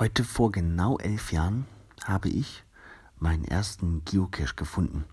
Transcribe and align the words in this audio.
Heute 0.00 0.24
vor 0.24 0.50
genau 0.50 0.96
elf 0.96 1.30
Jahren 1.30 1.66
habe 2.06 2.30
ich 2.30 2.64
meinen 3.18 3.44
ersten 3.44 4.02
Geocache 4.06 4.54
gefunden. 4.54 5.04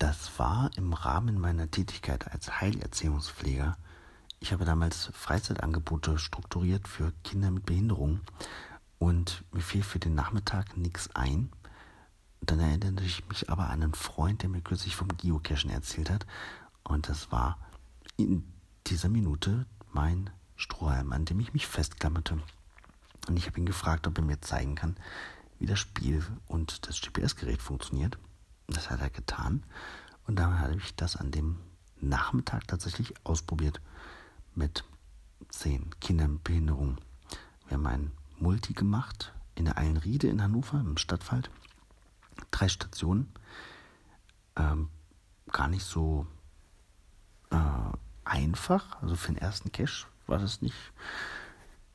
Das 0.00 0.36
war 0.40 0.72
im 0.76 0.92
Rahmen 0.92 1.38
meiner 1.38 1.70
Tätigkeit 1.70 2.32
als 2.32 2.60
Heilerziehungspfleger. 2.60 3.76
Ich 4.40 4.52
habe 4.52 4.64
damals 4.64 5.12
Freizeitangebote 5.14 6.18
strukturiert 6.18 6.88
für 6.88 7.12
Kinder 7.22 7.52
mit 7.52 7.64
Behinderung 7.64 8.22
und 8.98 9.44
mir 9.52 9.62
fiel 9.62 9.84
für 9.84 10.00
den 10.00 10.16
Nachmittag 10.16 10.76
nichts 10.76 11.08
ein. 11.14 11.52
Dann 12.40 12.58
erinnerte 12.58 13.04
ich 13.04 13.28
mich 13.28 13.50
aber 13.50 13.70
an 13.70 13.84
einen 13.84 13.94
Freund, 13.94 14.42
der 14.42 14.48
mir 14.48 14.62
kürzlich 14.62 14.96
vom 14.96 15.16
Geocachen 15.16 15.70
erzählt 15.70 16.10
hat. 16.10 16.26
Und 16.82 17.08
das 17.08 17.30
war 17.30 17.56
in 18.16 18.52
dieser 18.88 19.08
Minute 19.08 19.64
mein 19.92 20.28
Strohhalm, 20.56 21.12
an 21.12 21.24
dem 21.24 21.38
ich 21.38 21.52
mich 21.52 21.68
festklammerte. 21.68 22.40
Und 23.30 23.36
ich 23.36 23.46
habe 23.46 23.60
ihn 23.60 23.66
gefragt, 23.66 24.08
ob 24.08 24.18
er 24.18 24.24
mir 24.24 24.40
zeigen 24.40 24.74
kann, 24.74 24.96
wie 25.60 25.66
das 25.66 25.78
Spiel 25.78 26.26
und 26.48 26.88
das 26.88 27.00
GPS-Gerät 27.00 27.62
funktioniert. 27.62 28.18
Das 28.66 28.90
hat 28.90 29.00
er 29.00 29.08
getan. 29.08 29.62
Und 30.26 30.34
dann 30.34 30.58
habe 30.58 30.74
ich 30.74 30.96
das 30.96 31.14
an 31.14 31.30
dem 31.30 31.60
Nachmittag 32.00 32.66
tatsächlich 32.66 33.14
ausprobiert 33.22 33.80
mit 34.56 34.82
zehn 35.48 35.90
Kindern 36.00 36.32
mit 36.32 36.42
Behinderung. 36.42 36.98
Wir 37.68 37.76
haben 37.76 37.86
ein 37.86 38.10
Multi 38.40 38.72
gemacht 38.72 39.32
in 39.54 39.66
der 39.66 39.78
Eilenriede 39.78 40.26
in 40.26 40.42
Hannover 40.42 40.80
im 40.80 40.96
Stadtwald. 40.96 41.52
Drei 42.50 42.68
Stationen. 42.68 43.32
Ähm, 44.56 44.88
gar 45.52 45.68
nicht 45.68 45.84
so 45.84 46.26
äh, 47.50 47.56
einfach. 48.24 49.00
Also 49.00 49.14
für 49.14 49.32
den 49.32 49.40
ersten 49.40 49.70
Cache 49.70 50.08
war 50.26 50.38
das 50.38 50.62
nicht 50.62 50.74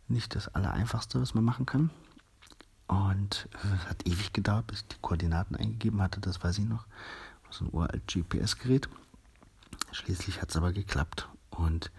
nicht 0.08 0.36
das 0.36 0.48
Allereinfachste, 0.50 1.22
was 1.22 1.34
man 1.34 1.44
machen 1.44 1.66
kann. 1.66 1.90
Und 2.88 3.50
es 3.64 3.90
hat 3.90 4.06
ewig 4.06 4.34
gedauert, 4.34 4.68
bis 4.68 4.82
ich 4.82 4.88
die 4.88 5.02
Koordinaten 5.02 5.56
eingegeben 5.56 6.02
hatte, 6.02 6.20
das 6.20 6.44
weiß 6.44 6.60
ich 6.60 6.66
noch. 6.66 6.86
So 7.50 7.66
ein 7.66 7.74
uralt 7.74 8.08
GPS-Gerät. 8.08 8.90
Schließlich 9.92 10.42
hat 10.42 10.50
es 10.50 10.58
aber 10.58 10.72
geklappt 10.72 11.28
und 11.50 11.92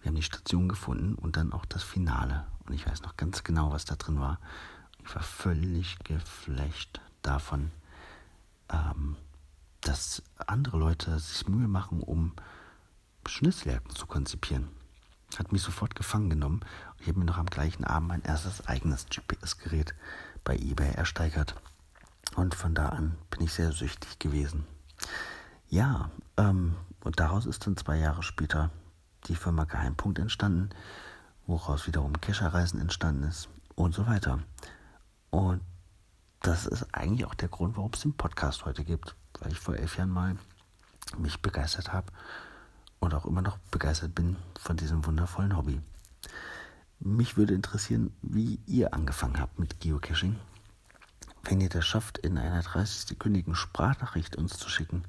wir 0.00 0.08
haben 0.08 0.16
die 0.16 0.22
Station 0.22 0.68
gefunden 0.68 1.14
und 1.14 1.36
dann 1.36 1.52
auch 1.52 1.64
das 1.66 1.82
Finale. 1.82 2.46
Und 2.66 2.74
ich 2.74 2.86
weiß 2.86 3.02
noch 3.02 3.16
ganz 3.16 3.44
genau, 3.44 3.70
was 3.70 3.84
da 3.84 3.96
drin 3.96 4.18
war. 4.18 4.40
Ich 5.04 5.14
war 5.14 5.22
völlig 5.22 5.98
geflecht 6.00 7.00
davon, 7.22 7.70
ähm, 8.70 9.16
dass 9.82 10.22
andere 10.46 10.78
Leute 10.78 11.18
sich 11.18 11.46
Mühe 11.46 11.68
machen, 11.68 12.00
um 12.00 12.32
Schnitzeljagden 13.26 13.94
zu 13.94 14.06
konzipieren 14.06 14.68
hat 15.38 15.52
mich 15.52 15.62
sofort 15.62 15.94
gefangen 15.94 16.30
genommen 16.30 16.60
ich 17.04 17.08
habe 17.08 17.18
mir 17.18 17.26
noch 17.26 17.36
am 17.36 17.44
gleichen 17.44 17.84
Abend 17.84 18.08
mein 18.08 18.22
erstes 18.22 18.66
eigenes 18.66 19.04
GPS-Gerät 19.10 19.94
bei 20.42 20.56
eBay 20.56 20.92
ersteigert. 20.92 21.54
Und 22.34 22.54
von 22.54 22.74
da 22.74 22.88
an 22.88 23.18
bin 23.28 23.42
ich 23.42 23.52
sehr 23.52 23.72
süchtig 23.72 24.18
gewesen. 24.18 24.64
Ja, 25.68 26.08
ähm, 26.38 26.76
und 27.00 27.20
daraus 27.20 27.44
ist 27.44 27.66
dann 27.66 27.76
zwei 27.76 27.98
Jahre 27.98 28.22
später 28.22 28.70
die 29.26 29.36
Firma 29.36 29.64
Geheimpunkt 29.64 30.18
entstanden, 30.18 30.70
woraus 31.46 31.86
wiederum 31.86 32.18
Kescherreisen 32.22 32.80
entstanden 32.80 33.24
ist 33.24 33.50
und 33.74 33.94
so 33.94 34.06
weiter. 34.06 34.38
Und 35.28 35.60
das 36.40 36.64
ist 36.64 36.86
eigentlich 36.94 37.26
auch 37.26 37.34
der 37.34 37.48
Grund, 37.48 37.76
warum 37.76 37.90
es 37.92 38.00
den 38.00 38.14
Podcast 38.14 38.64
heute 38.64 38.82
gibt, 38.82 39.14
weil 39.40 39.52
ich 39.52 39.60
vor 39.60 39.76
elf 39.76 39.98
Jahren 39.98 40.08
mal 40.10 40.38
mich 41.18 41.42
begeistert 41.42 41.92
habe 41.92 42.10
und 42.98 43.12
auch 43.12 43.26
immer 43.26 43.42
noch 43.42 43.58
begeistert 43.70 44.14
bin 44.14 44.36
von 44.58 44.78
diesem 44.78 45.04
wundervollen 45.04 45.54
Hobby. 45.54 45.82
Mich 47.00 47.36
würde 47.36 47.54
interessieren, 47.54 48.12
wie 48.22 48.60
ihr 48.66 48.94
angefangen 48.94 49.40
habt 49.40 49.58
mit 49.58 49.80
Geocaching. 49.80 50.36
Wenn 51.42 51.60
ihr 51.60 51.68
das 51.68 51.84
schafft, 51.84 52.18
in 52.18 52.38
einer 52.38 52.62
30-sekündigen 52.62 53.54
Sprachnachricht 53.54 54.36
uns 54.36 54.56
zu 54.56 54.68
schicken, 54.70 55.04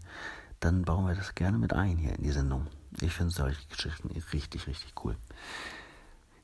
dann 0.59 0.83
bauen 0.83 1.07
wir 1.07 1.15
das 1.15 1.35
gerne 1.35 1.57
mit 1.57 1.73
ein 1.73 1.97
hier 1.97 2.15
in 2.15 2.23
die 2.23 2.31
Sendung. 2.31 2.67
Ich 3.01 3.13
finde 3.13 3.33
solche 3.33 3.65
Geschichten 3.67 4.09
richtig, 4.33 4.67
richtig 4.67 4.93
cool. 5.03 5.15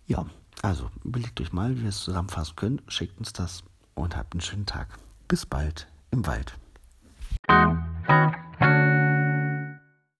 Ja, 0.08 0.26
also 0.62 0.90
überlegt 1.04 1.40
euch 1.42 1.52
mal, 1.54 1.78
wie 1.78 1.84
ihr 1.84 1.90
es 1.90 2.02
zusammenfassen 2.04 2.56
könnt. 2.56 2.84
Schickt 2.88 3.18
uns 3.18 3.34
das 3.34 3.64
und 3.96 4.16
habt 4.16 4.34
einen 4.34 4.42
schönen 4.42 4.66
Tag. 4.66 4.98
Bis 5.28 5.46
bald 5.46 5.88
im 6.12 6.26
Wald. 6.26 6.58